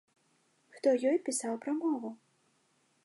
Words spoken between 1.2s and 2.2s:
пісаў прамову?